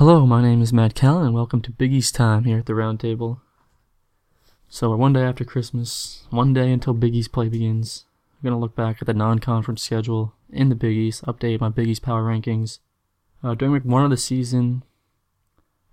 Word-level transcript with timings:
Hello, 0.00 0.24
my 0.24 0.40
name 0.40 0.62
is 0.62 0.72
Matt 0.72 0.94
Kellen, 0.94 1.26
and 1.26 1.34
welcome 1.34 1.60
to 1.60 1.70
Big 1.70 1.92
East 1.92 2.14
Time 2.14 2.44
here 2.44 2.56
at 2.56 2.64
the 2.64 2.72
Roundtable. 2.72 3.40
So 4.66 4.88
we're 4.88 4.96
one 4.96 5.12
day 5.12 5.20
after 5.20 5.44
Christmas, 5.44 6.24
one 6.30 6.54
day 6.54 6.72
until 6.72 6.94
Big 6.94 7.14
East 7.14 7.32
play 7.32 7.50
begins. 7.50 8.06
I'm 8.32 8.48
gonna 8.48 8.58
look 8.58 8.74
back 8.74 9.02
at 9.02 9.06
the 9.06 9.12
non-conference 9.12 9.82
schedule 9.82 10.32
in 10.48 10.70
the 10.70 10.74
Big 10.74 10.96
East, 10.96 11.22
update 11.26 11.60
my 11.60 11.68
Big 11.68 11.86
East 11.86 12.00
power 12.00 12.22
rankings. 12.22 12.78
Uh, 13.42 13.54
during 13.54 13.72
week 13.72 13.84
one 13.84 14.02
of 14.02 14.08
the 14.08 14.16
season, 14.16 14.84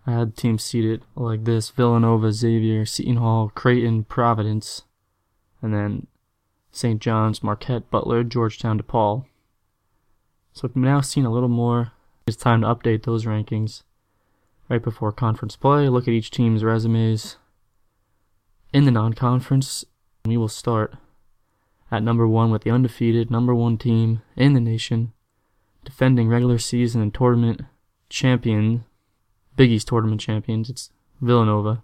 I 0.05 0.13
had 0.13 0.37
teams 0.37 0.63
seated 0.63 1.03
like 1.17 1.43
this: 1.43 1.69
Villanova, 1.69 2.31
Xavier, 2.31 2.85
Seton 2.85 3.17
Hall, 3.17 3.51
Creighton, 3.53 4.05
Providence, 4.05 4.83
and 5.61 5.73
then 5.73 6.07
St. 6.71 7.01
John's, 7.01 7.43
Marquette, 7.43 7.91
Butler, 7.91 8.23
Georgetown, 8.23 8.81
DePaul. 8.81 9.25
So 10.53 10.69
we've 10.69 10.77
now 10.77 11.01
seen 11.01 11.25
a 11.25 11.29
little 11.29 11.49
more. 11.49 11.91
It's 12.25 12.37
time 12.37 12.61
to 12.61 12.67
update 12.67 13.03
those 13.03 13.25
rankings 13.25 13.83
right 14.69 14.81
before 14.81 15.11
conference 15.11 15.55
play, 15.55 15.89
look 15.89 16.07
at 16.07 16.13
each 16.13 16.31
team's 16.31 16.63
resumes. 16.63 17.37
In 18.73 18.85
the 18.85 18.91
non 18.91 19.13
conference, 19.13 19.85
we 20.25 20.37
will 20.37 20.47
start 20.47 20.95
at 21.91 22.03
number 22.03 22.27
one 22.27 22.51
with 22.51 22.63
the 22.63 22.71
undefeated 22.71 23.31
number 23.31 23.55
one 23.55 23.77
team 23.77 24.21
in 24.35 24.53
the 24.53 24.59
nation, 24.59 25.13
defending 25.85 26.27
regular 26.27 26.57
season 26.57 27.01
and 27.01 27.13
tournament 27.13 27.61
champion, 28.09 28.83
Big 29.55 29.71
East 29.71 29.87
tournament 29.87 30.21
champions. 30.21 30.69
It's 30.69 30.89
Villanova. 31.21 31.83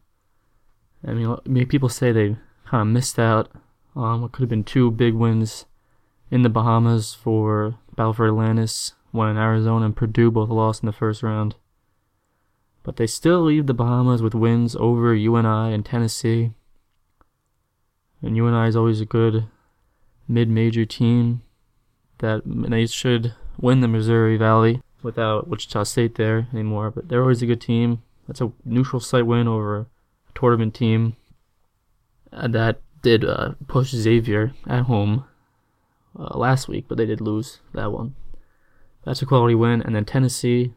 I 1.06 1.14
mean, 1.14 1.36
many 1.46 1.66
people 1.66 1.90
say 1.90 2.12
they 2.12 2.38
kind 2.66 2.82
of 2.82 2.88
missed 2.88 3.20
out 3.20 3.52
on 3.96 4.22
what 4.22 4.32
could 4.32 4.44
have 4.44 4.50
been 4.50 4.64
two 4.64 4.92
big 4.92 5.14
wins 5.14 5.66
in 6.32 6.42
the 6.42 6.50
Bahamas 6.50 7.14
for 7.14 7.76
Battle 7.96 8.14
for 8.14 8.28
Atlantis, 8.28 8.94
one 9.12 9.30
in 9.30 9.38
Arizona 9.38 9.86
and 9.86 9.96
Purdue, 9.96 10.32
both 10.32 10.50
lost 10.50 10.82
in 10.82 10.88
the 10.88 10.94
first 10.94 11.22
round. 11.22 11.56
But 12.84 12.98
they 12.98 13.08
still 13.08 13.44
leave 13.44 13.68
the 13.68 13.74
Bahamas 13.74 14.22
with 14.22 14.36
wins 14.36 14.76
over 14.76 15.16
UNI 15.16 15.74
and 15.74 15.86
Tennessee. 15.86 16.52
And 18.22 18.38
UNI 18.38 18.68
is 18.68 18.76
always 18.76 19.02
a 19.02 19.06
good 19.06 19.46
mid-major 20.28 20.86
team 20.86 21.42
that 22.20 22.42
they 22.46 22.86
should 22.86 23.34
win 23.60 23.82
the 23.82 23.88
Missouri 23.88 24.38
Valley 24.38 24.82
without 25.02 25.48
Wichita 25.48 25.84
State 25.84 26.16
there 26.16 26.48
anymore. 26.54 26.92
But 26.92 27.10
they're 27.10 27.22
always 27.22 27.42
a 27.42 27.46
good 27.46 27.62
team. 27.62 28.04
That's 28.28 28.42
a 28.42 28.52
neutral 28.64 29.00
site 29.00 29.26
win 29.26 29.48
over 29.48 29.80
a 29.80 29.86
tournament 30.36 30.74
team 30.74 31.16
that 32.32 32.82
did 33.02 33.26
uh, 33.26 33.54
push 33.68 33.90
Xavier 33.90 34.54
at 34.68 34.84
home 34.84 35.26
uh, 36.18 36.38
last 36.38 36.68
week, 36.68 36.86
but 36.88 36.98
they 36.98 37.06
did 37.06 37.22
lose 37.22 37.60
that 37.74 37.92
one. 37.92 38.16
That's 39.06 39.22
a 39.22 39.26
quality 39.26 39.56
win. 39.56 39.82
And 39.82 39.96
then 39.96 40.06
Tennessee, 40.06 40.74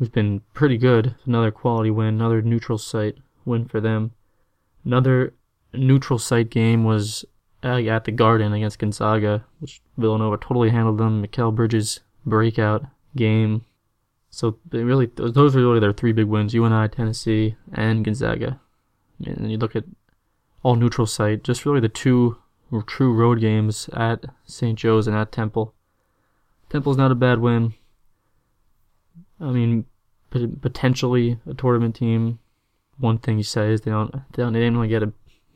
who's 0.00 0.08
been 0.08 0.40
pretty 0.54 0.78
good, 0.78 1.14
another 1.26 1.50
quality 1.50 1.90
win, 1.90 2.08
another 2.14 2.40
neutral 2.40 2.78
site 2.78 3.18
win 3.44 3.66
for 3.66 3.82
them. 3.82 4.12
Another 4.82 5.34
neutral 5.74 6.18
site 6.18 6.48
game 6.48 6.84
was 6.84 7.26
uh, 7.62 7.76
at 7.82 8.04
the 8.04 8.10
Garden 8.10 8.54
against 8.54 8.78
Gonzaga, 8.78 9.44
which 9.58 9.82
Villanova 9.98 10.38
totally 10.38 10.70
handled 10.70 10.96
them. 10.96 11.22
Mikal 11.22 11.54
Bridges 11.54 12.00
breakout 12.24 12.86
game. 13.14 13.66
So 14.30 14.58
they 14.70 14.82
really 14.84 15.06
those 15.14 15.54
are 15.54 15.60
really 15.60 15.80
their 15.80 15.92
three 15.92 16.12
big 16.12 16.26
wins: 16.26 16.54
UNI, 16.54 16.88
Tennessee, 16.88 17.56
and 17.70 18.02
Gonzaga. 18.02 18.58
And 19.26 19.50
you 19.50 19.58
look 19.58 19.76
at 19.76 19.84
all 20.62 20.76
neutral 20.76 21.06
site, 21.06 21.44
just 21.44 21.66
really 21.66 21.80
the 21.80 21.90
two 21.90 22.38
true 22.86 23.12
road 23.12 23.40
games 23.40 23.90
at 23.92 24.24
St. 24.46 24.78
Joe's 24.78 25.06
and 25.06 25.16
at 25.16 25.30
Temple. 25.30 25.74
Temple's 26.70 26.96
not 26.96 27.10
a 27.10 27.16
bad 27.16 27.40
win. 27.40 27.74
I 29.40 29.50
mean, 29.50 29.86
potentially 30.30 31.38
a 31.46 31.54
tournament 31.54 31.96
team. 31.96 32.38
One 32.98 33.18
thing 33.18 33.38
you 33.38 33.44
say 33.44 33.72
is 33.72 33.80
they 33.80 33.90
don't 33.90 34.12
they 34.12 34.42
don't 34.42 34.52
didn't 34.52 34.76
really 34.76 34.88
get 34.88 35.02
a 35.02 35.12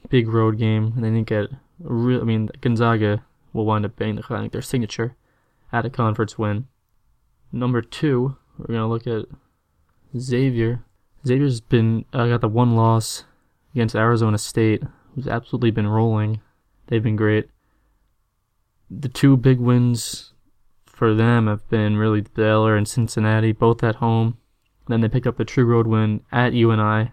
big 0.09 0.29
road 0.29 0.59
game, 0.59 0.93
and 0.95 1.05
they 1.05 1.11
didn't 1.11 1.29
get 1.29 1.45
a 1.45 1.59
real. 1.79 2.21
I 2.21 2.25
mean, 2.25 2.51
Gonzaga 2.61 3.25
will 3.53 3.67
wind 3.67 3.85
up 3.85 3.97
being 3.97 4.19
I 4.19 4.23
think 4.23 4.53
their 4.53 4.63
signature 4.63 5.17
at 5.73 5.87
a 5.87 5.91
conference 5.91 6.39
win. 6.39 6.67
Number 7.53 7.83
two, 7.83 8.37
we're 8.59 8.75
gonna 8.75 8.89
look 8.89 9.07
at 9.07 9.27
Xavier. 10.19 10.85
Xavier's 11.27 11.61
been 11.61 12.05
uh, 12.13 12.27
got 12.27 12.41
the 12.41 12.49
one 12.49 12.75
loss 12.75 13.25
against 13.75 13.95
Arizona 13.95 14.39
State, 14.39 14.83
who's 15.15 15.27
absolutely 15.27 15.71
been 15.71 15.87
rolling. 15.87 16.41
They've 16.87 17.03
been 17.03 17.17
great. 17.17 17.49
The 18.91 19.09
two 19.09 19.37
big 19.37 19.59
wins 19.59 20.35
for 20.85 21.15
them 21.15 21.47
have 21.47 21.69
been 21.69 21.97
really 21.97 22.21
Baylor 22.21 22.77
and 22.77 22.87
Cincinnati, 22.87 23.53
both 23.53 23.83
at 23.83 23.97
home. 23.97 24.39
Then 24.89 25.01
they 25.01 25.09
picked 25.09 25.27
up 25.27 25.37
the 25.37 25.45
true 25.45 25.65
road 25.65 25.87
win 25.87 26.21
at 26.31 26.53
UNI. 26.53 27.13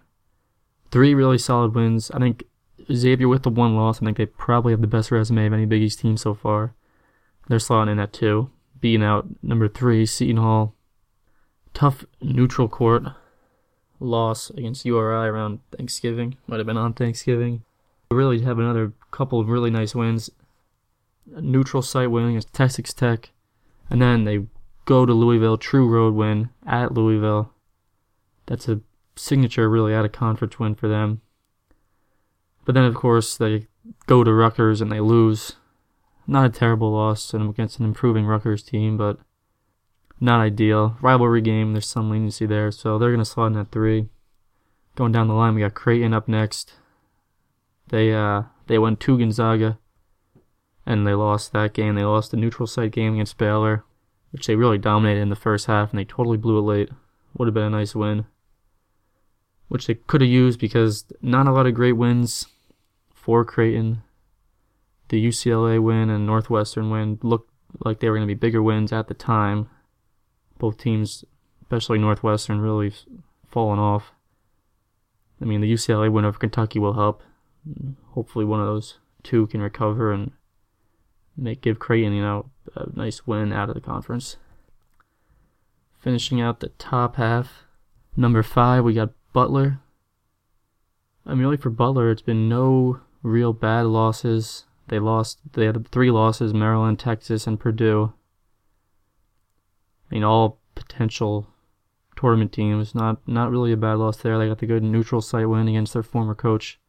Three 0.91 1.13
really 1.13 1.37
solid 1.37 1.73
wins. 1.73 2.11
I 2.11 2.19
think 2.19 2.43
Xavier 2.91 3.27
with 3.27 3.43
the 3.43 3.49
one 3.49 3.75
loss, 3.75 4.01
I 4.01 4.05
think 4.05 4.17
they 4.17 4.25
probably 4.25 4.73
have 4.73 4.81
the 4.81 4.87
best 4.87 5.11
resume 5.11 5.47
of 5.47 5.53
any 5.53 5.65
Big 5.65 5.81
East 5.81 5.99
team 5.99 6.17
so 6.17 6.33
far. 6.33 6.73
They're 7.47 7.59
slotting 7.59 7.91
in 7.93 7.99
at 7.99 8.13
two, 8.13 8.49
beating 8.79 9.03
out 9.03 9.27
number 9.41 9.67
three, 9.67 10.05
Seton 10.05 10.37
Hall. 10.37 10.75
Tough 11.73 12.05
neutral 12.21 12.67
court 12.67 13.03
loss 13.99 14.49
against 14.49 14.85
URI 14.85 15.27
around 15.27 15.59
Thanksgiving. 15.75 16.37
Might 16.47 16.57
have 16.57 16.65
been 16.65 16.77
on 16.77 16.93
Thanksgiving. 16.93 17.63
Really 18.09 18.41
have 18.41 18.59
another 18.59 18.91
couple 19.11 19.39
of 19.39 19.47
really 19.47 19.69
nice 19.69 19.95
wins. 19.95 20.29
A 21.33 21.41
neutral 21.41 21.81
site 21.81 22.11
win 22.11 22.27
against 22.29 22.53
Texas 22.53 22.93
Tech. 22.93 23.31
And 23.89 24.01
then 24.01 24.25
they 24.25 24.45
go 24.85 25.05
to 25.05 25.13
Louisville, 25.13 25.57
true 25.57 25.87
road 25.87 26.13
win 26.13 26.49
at 26.65 26.93
Louisville. 26.93 27.53
That's 28.51 28.67
a 28.67 28.81
signature, 29.15 29.69
really, 29.69 29.93
out 29.93 30.03
of 30.03 30.11
conference 30.11 30.59
win 30.59 30.75
for 30.75 30.89
them. 30.89 31.21
But 32.65 32.75
then, 32.75 32.83
of 32.83 32.95
course, 32.95 33.37
they 33.37 33.67
go 34.07 34.25
to 34.25 34.33
Rutgers 34.33 34.81
and 34.81 34.91
they 34.91 34.99
lose. 34.99 35.53
Not 36.27 36.47
a 36.47 36.49
terrible 36.49 36.91
loss 36.91 37.33
and 37.33 37.49
against 37.49 37.79
an 37.79 37.85
improving 37.85 38.25
Rutgers 38.25 38.61
team, 38.61 38.97
but 38.97 39.19
not 40.19 40.41
ideal. 40.41 40.97
Rivalry 40.99 41.39
game, 41.39 41.71
there's 41.71 41.87
some 41.87 42.09
leniency 42.09 42.45
there, 42.45 42.71
so 42.71 42.97
they're 42.99 43.11
going 43.11 43.19
to 43.19 43.25
slot 43.25 43.53
in 43.53 43.57
at 43.57 43.71
three. 43.71 44.09
Going 44.95 45.13
down 45.13 45.29
the 45.29 45.33
line, 45.33 45.55
we 45.55 45.61
got 45.61 45.73
Creighton 45.73 46.13
up 46.13 46.27
next. 46.27 46.73
They 47.87 48.13
uh 48.13 48.43
they 48.67 48.77
went 48.77 48.99
to 48.99 49.17
Gonzaga, 49.17 49.79
and 50.85 51.07
they 51.07 51.13
lost 51.13 51.53
that 51.53 51.71
game. 51.71 51.95
They 51.95 52.03
lost 52.03 52.31
the 52.31 52.37
neutral 52.37 52.67
site 52.67 52.91
game 52.91 53.13
against 53.13 53.37
Baylor, 53.37 53.85
which 54.31 54.47
they 54.47 54.57
really 54.57 54.77
dominated 54.77 55.21
in 55.21 55.29
the 55.29 55.37
first 55.37 55.67
half, 55.67 55.91
and 55.91 55.99
they 55.99 56.05
totally 56.05 56.37
blew 56.37 56.57
it 56.57 56.63
late. 56.63 56.89
Would 57.37 57.47
have 57.47 57.53
been 57.53 57.63
a 57.63 57.69
nice 57.69 57.95
win, 57.95 58.25
which 59.71 59.87
they 59.87 59.93
could 59.93 60.19
have 60.19 60.29
used 60.29 60.59
because 60.59 61.05
not 61.21 61.47
a 61.47 61.51
lot 61.53 61.65
of 61.65 61.73
great 61.73 61.93
wins 61.93 62.45
for 63.13 63.45
Creighton. 63.45 64.03
The 65.07 65.25
UCLA 65.25 65.81
win 65.81 66.09
and 66.09 66.25
Northwestern 66.25 66.89
win 66.89 67.19
looked 67.23 67.49
like 67.85 68.01
they 68.01 68.09
were 68.09 68.17
going 68.17 68.27
to 68.27 68.35
be 68.35 68.37
bigger 68.37 68.61
wins 68.61 68.91
at 68.91 69.07
the 69.07 69.13
time. 69.13 69.69
Both 70.57 70.77
teams, 70.77 71.23
especially 71.61 71.99
Northwestern, 71.99 72.59
really 72.59 72.91
fallen 73.47 73.79
off. 73.79 74.11
I 75.41 75.45
mean, 75.45 75.61
the 75.61 75.71
UCLA 75.71 76.11
win 76.11 76.25
over 76.25 76.37
Kentucky 76.37 76.77
will 76.77 76.95
help. 76.95 77.23
Hopefully, 78.09 78.43
one 78.43 78.59
of 78.59 78.65
those 78.65 78.97
two 79.23 79.47
can 79.47 79.61
recover 79.61 80.11
and 80.11 80.33
make 81.37 81.61
give 81.61 81.79
Creighton, 81.79 82.11
you 82.11 82.21
know, 82.21 82.49
a 82.75 82.89
nice 82.93 83.25
win 83.25 83.53
out 83.53 83.69
of 83.69 83.75
the 83.75 83.81
conference. 83.81 84.35
Finishing 85.97 86.41
out 86.41 86.59
the 86.59 86.73
top 86.77 87.15
half, 87.15 87.63
number 88.17 88.43
five, 88.43 88.83
we 88.83 88.93
got 88.93 89.11
Butler. 89.33 89.79
I 91.25 91.31
mean, 91.31 91.39
really 91.39 91.57
for 91.57 91.69
Butler, 91.69 92.11
it's 92.11 92.21
been 92.21 92.49
no 92.49 92.99
real 93.23 93.53
bad 93.53 93.85
losses. 93.87 94.65
They 94.87 94.99
lost. 94.99 95.39
They 95.53 95.65
had 95.65 95.87
three 95.87 96.11
losses: 96.11 96.53
Maryland, 96.53 96.99
Texas, 96.99 97.47
and 97.47 97.59
Purdue. 97.59 98.13
I 100.09 100.15
mean, 100.15 100.23
all 100.23 100.59
potential 100.75 101.47
tournament 102.15 102.51
teams. 102.51 102.93
Not 102.93 103.25
not 103.27 103.51
really 103.51 103.71
a 103.71 103.77
bad 103.77 103.97
loss 103.97 104.17
there. 104.17 104.37
They 104.37 104.47
got 104.47 104.59
the 104.59 104.65
good 104.65 104.83
neutral 104.83 105.21
site 105.21 105.49
win 105.49 105.67
against 105.67 105.93
their 105.93 106.03
former 106.03 106.35
coach 106.35 106.79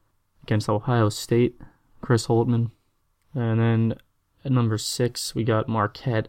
against 0.43 0.69
Ohio 0.69 1.08
State, 1.08 1.61
Chris 2.00 2.26
Holtmann. 2.26 2.70
And 3.34 3.61
then 3.61 3.94
at 4.44 4.52
number 4.52 4.78
six, 4.78 5.34
we 5.34 5.44
got 5.44 5.69
Marquette. 5.69 6.28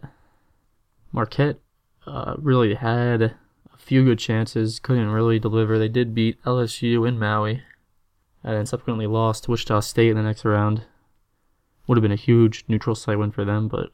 Marquette 1.12 1.60
uh, 2.06 2.34
really 2.38 2.74
had 2.74 3.34
a 3.74 3.78
few 3.78 4.04
good 4.04 4.18
chances, 4.18 4.78
couldn't 4.78 5.10
really 5.10 5.38
deliver. 5.38 5.78
They 5.78 5.88
did 5.88 6.14
beat 6.14 6.42
LSU 6.44 7.06
in 7.06 7.18
Maui, 7.18 7.62
and 8.42 8.56
then 8.56 8.66
subsequently 8.66 9.06
lost 9.06 9.44
to 9.44 9.50
Wichita 9.50 9.80
State 9.80 10.10
in 10.10 10.16
the 10.16 10.22
next 10.22 10.44
round. 10.44 10.84
Would 11.86 11.98
have 11.98 12.02
been 12.02 12.12
a 12.12 12.16
huge 12.16 12.64
neutral 12.68 12.94
site 12.94 13.18
win 13.18 13.32
for 13.32 13.44
them, 13.44 13.68
but 13.68 13.90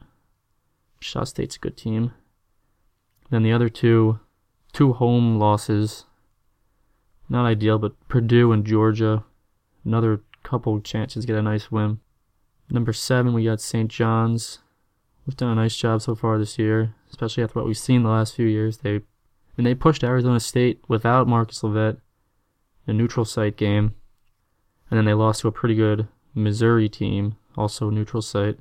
Wichita 0.99 1.25
State's 1.25 1.57
a 1.57 1.61
good 1.61 1.77
team. 1.77 2.13
Then 3.31 3.43
the 3.43 3.53
other 3.53 3.69
two, 3.69 4.21
two 4.73 4.93
home 4.93 5.39
losses. 5.39 6.05
Not 7.29 7.47
ideal, 7.47 7.79
but 7.79 7.97
Purdue 8.09 8.53
and 8.53 8.65
Georgia. 8.65 9.25
Another 9.85 10.21
couple 10.43 10.81
chances 10.81 11.27
get 11.27 11.37
a 11.37 11.43
nice 11.43 11.71
win. 11.71 12.01
Number 12.69 12.93
seven, 12.93 13.33
we 13.33 13.45
got 13.45 13.61
St. 13.61 13.91
John's. 13.91 14.59
We've 15.27 15.37
done 15.37 15.51
a 15.51 15.63
nice 15.63 15.77
job 15.77 16.03
so 16.03 16.15
far 16.15 16.39
this 16.39 16.59
year, 16.59 16.95
especially 17.09 17.45
after 17.45 17.59
what 17.59 17.67
we've 17.67 17.79
seen 17.79 18.03
the 18.03 18.11
last 18.11 18.35
few 18.35 18.47
years. 18.47 18.79
They 18.79 19.03
And 19.61 19.67
they 19.67 19.75
pushed 19.75 20.03
Arizona 20.03 20.41
State 20.41 20.83
without 20.89 21.29
Marcus 21.29 21.61
LoVett, 21.61 21.99
a 22.87 22.95
neutral 22.95 23.27
site 23.27 23.59
game. 23.59 23.95
And 24.91 24.97
then 24.97 25.05
they 25.05 25.13
lost 25.13 25.43
to 25.43 25.49
a 25.49 25.53
pretty 25.53 25.75
good 25.75 26.09
Missouri 26.35 26.89
team, 26.89 27.37
also 27.59 27.91
neutral 27.91 28.23
site. 28.23 28.59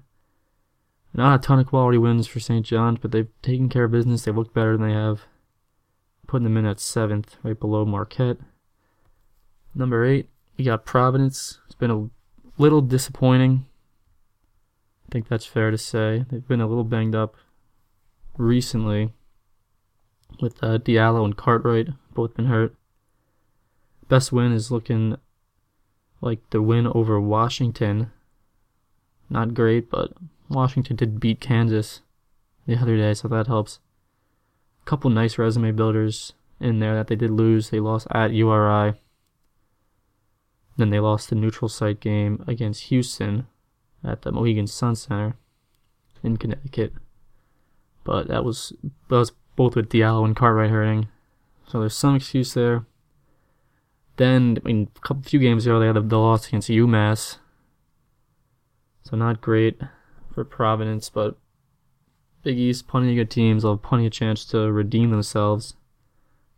Not 1.14 1.40
a 1.40 1.42
ton 1.42 1.58
of 1.58 1.68
quality 1.68 1.98
wins 1.98 2.28
for 2.28 2.42
St. 2.42 2.66
John's, 2.66 3.00
but 3.02 3.14
they've 3.14 3.30
taken 3.42 3.70
care 3.70 3.86
of 3.86 3.92
business. 3.92 4.26
They 4.26 4.34
look 4.34 4.54
better 4.54 4.76
than 4.76 4.90
they 4.90 4.94
have. 4.94 5.22
Putting 6.28 6.44
them 6.44 6.58
in 6.58 6.66
at 6.66 6.82
seventh, 6.82 7.38
right 7.44 7.58
below 7.58 7.86
Marquette. 7.86 8.40
Number 9.74 10.04
eight, 10.04 10.28
we 10.58 10.66
got 10.66 10.84
Providence. 10.84 11.60
It's 11.68 11.76
been 11.76 11.92
a 11.92 12.10
little 12.62 12.82
disappointing. 12.82 13.68
I 15.08 15.14
think 15.14 15.30
that's 15.30 15.46
fair 15.46 15.72
to 15.72 15.78
say. 15.78 16.26
They've 16.30 16.46
been 16.46 16.60
a 16.60 16.68
little 16.68 16.84
banged 16.84 17.16
up 17.16 17.38
recently 18.38 19.14
with 20.42 20.64
uh, 20.64 20.78
Diallo 20.78 21.26
and 21.26 21.36
Cartwright, 21.36 21.90
both 22.14 22.36
been 22.36 22.46
hurt. 22.46 22.76
Best 24.08 24.32
win 24.32 24.52
is 24.52 24.72
looking 24.72 25.18
like 26.22 26.40
the 26.50 26.62
win 26.62 26.88
over 26.88 27.20
Washington. 27.20 28.12
Not 29.30 29.54
great, 29.54 29.90
but 29.90 30.14
Washington 30.50 30.96
did 30.96 31.20
beat 31.20 31.40
Kansas 31.40 32.02
the 32.66 32.78
other 32.78 32.98
day, 32.98 33.14
so 33.14 33.28
that 33.28 33.48
helps. 33.48 33.80
A 34.82 34.86
couple 34.86 35.10
nice 35.10 35.38
resume 35.38 35.72
builders 35.72 36.34
in 36.60 36.80
there 36.80 36.96
that 36.96 37.08
they 37.08 37.16
did 37.16 37.30
lose. 37.30 37.70
They 37.70 37.80
lost 37.80 38.08
at 38.12 38.34
URI. 38.34 38.96
Then 40.78 40.90
they 40.90 41.00
lost 41.00 41.30
the 41.30 41.36
neutral 41.36 41.70
site 41.70 42.00
game 42.00 42.44
against 42.48 42.86
Houston 42.86 43.48
at 44.04 44.22
the 44.22 44.32
Mohegan 44.32 44.68
Sun 44.68 44.96
Center 44.96 45.36
in 46.24 46.38
Connecticut. 46.38 46.94
But 48.04 48.28
that 48.30 48.44
was 48.44 48.74
that 49.10 49.16
was 49.16 49.32
both 49.60 49.76
with 49.76 49.90
Diallo 49.90 50.24
and 50.24 50.38
Cartwright 50.38 50.70
hurting. 50.70 51.10
So 51.68 51.82
there's 51.82 51.94
some 51.94 52.16
excuse 52.16 52.54
there. 52.54 52.86
Then, 54.16 54.58
I 54.64 54.66
mean, 54.66 54.88
a 54.96 55.00
couple 55.02 55.22
few 55.24 55.42
games 55.42 55.66
ago, 55.66 55.82
they 55.82 55.88
had 55.88 55.98
the, 55.98 56.02
the 56.02 56.18
loss 56.18 56.48
against 56.48 56.70
UMass. 56.70 57.40
So 59.04 59.18
not 59.18 59.42
great 59.42 59.78
for 60.34 60.46
Providence, 60.46 61.10
but 61.10 61.36
Big 62.42 62.58
East, 62.58 62.88
plenty 62.88 63.10
of 63.10 63.18
good 63.18 63.30
teams. 63.30 63.64
They'll 63.64 63.74
have 63.74 63.82
plenty 63.82 64.06
of 64.06 64.14
chance 64.14 64.46
to 64.46 64.72
redeem 64.72 65.12
themselves. 65.12 65.74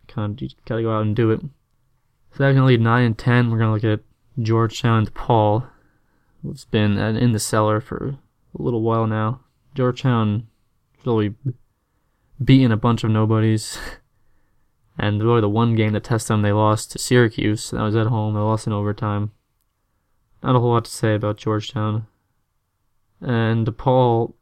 Kind 0.07 0.35
of, 0.35 0.41
you 0.43 0.49
gotta 0.65 0.83
go 0.83 0.95
out 0.95 1.01
and 1.01 1.15
do 1.15 1.31
it. 1.31 1.41
So 1.41 2.43
that's 2.43 2.53
gonna 2.53 2.67
lead 2.67 2.81
9 2.81 3.03
and 3.03 3.17
10, 3.17 3.49
we're 3.49 3.57
gonna 3.57 3.73
look 3.73 3.83
at 3.83 4.01
Georgetown 4.39 4.99
and 4.99 5.11
DePaul. 5.11 5.67
It's 6.47 6.65
been 6.65 6.99
uh, 6.99 7.13
in 7.13 7.31
the 7.31 7.39
cellar 7.39 7.81
for 7.81 8.19
a 8.59 8.61
little 8.61 8.83
while 8.83 9.07
now. 9.07 9.39
Georgetown 9.73 10.45
really 11.03 11.33
beating 12.43 12.71
a 12.71 12.77
bunch 12.77 13.03
of 13.03 13.11
nobodies. 13.11 13.77
And 14.97 15.23
really, 15.23 15.41
the 15.41 15.49
one 15.49 15.73
game 15.73 15.93
that 15.93 16.03
tested 16.03 16.33
them, 16.33 16.41
they 16.43 16.51
lost 16.51 16.91
to 16.91 16.99
Syracuse. 16.99 17.71
That 17.71 17.81
was 17.81 17.95
at 17.95 18.07
home. 18.07 18.35
They 18.35 18.39
lost 18.39 18.67
in 18.67 18.73
overtime. 18.73 19.31
Not 20.43 20.55
a 20.55 20.59
whole 20.59 20.71
lot 20.73 20.85
to 20.85 20.91
say 20.91 21.15
about 21.15 21.37
Georgetown. 21.37 22.05
And 23.19 23.65
DePaul, 23.65 24.33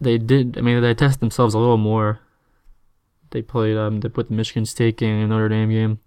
they 0.00 0.18
did. 0.18 0.58
I 0.58 0.60
mean, 0.60 0.80
they 0.82 0.94
tested 0.94 1.20
themselves 1.20 1.54
a 1.54 1.58
little 1.58 1.78
more. 1.78 2.20
They 3.30 3.42
played. 3.42 3.76
Um, 3.76 4.00
they 4.00 4.08
put 4.08 4.28
the 4.28 4.34
Michigan 4.34 4.66
State 4.66 4.96
game 4.96 5.20
and 5.20 5.30
Notre 5.30 5.48
Dame 5.48 5.70
game, 5.70 6.00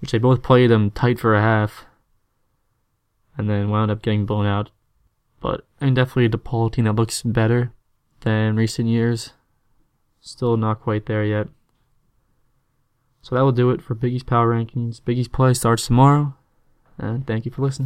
which 0.00 0.10
they 0.10 0.18
both 0.18 0.42
played 0.42 0.70
them 0.70 0.90
tight 0.90 1.18
for 1.18 1.34
a 1.34 1.40
half, 1.40 1.86
and 3.38 3.48
then 3.48 3.70
wound 3.70 3.90
up 3.90 4.02
getting 4.02 4.26
blown 4.26 4.46
out. 4.46 4.70
But 5.40 5.66
I 5.80 5.86
mean, 5.86 5.94
definitely 5.94 6.26
a 6.26 6.28
DePaul 6.30 6.72
team 6.72 6.84
that 6.84 6.96
looks 6.96 7.22
better 7.22 7.72
than 8.20 8.56
recent 8.56 8.88
years. 8.88 9.32
Still 10.20 10.56
not 10.56 10.80
quite 10.80 11.06
there 11.06 11.24
yet. 11.24 11.48
So 13.22 13.34
that 13.34 13.42
will 13.42 13.52
do 13.52 13.70
it 13.70 13.82
for 13.82 13.94
Big 13.94 14.12
East 14.12 14.26
Power 14.26 14.52
Rankings. 14.52 15.00
Big 15.04 15.18
East 15.18 15.32
Play 15.32 15.54
starts 15.54 15.86
tomorrow. 15.86 16.34
And 16.98 17.26
thank 17.26 17.44
you 17.44 17.50
for 17.50 17.62
listening. 17.62 17.84